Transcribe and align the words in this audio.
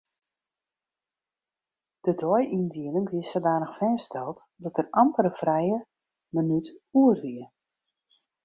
De 2.07 2.13
deiyndieling 2.21 3.07
wie 3.13 3.25
sadanich 3.31 3.73
fêststeld 3.79 4.37
dat 4.63 4.75
der 4.77 4.87
amper 5.01 5.25
in 5.29 5.37
frije 5.41 5.77
minút 6.35 6.65
oer 7.01 7.17
wie. 7.23 7.45